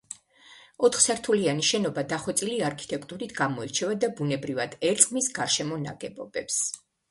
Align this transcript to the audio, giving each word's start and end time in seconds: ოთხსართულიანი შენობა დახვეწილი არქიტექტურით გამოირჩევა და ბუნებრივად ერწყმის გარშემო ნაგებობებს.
ოთხსართულიანი 0.87 1.65
შენობა 1.67 2.03
დახვეწილი 2.13 2.57
არქიტექტურით 2.71 3.37
გამოირჩევა 3.41 3.99
და 4.07 4.11
ბუნებრივად 4.23 4.77
ერწყმის 4.93 5.33
გარშემო 5.39 5.81
ნაგებობებს. 5.87 6.61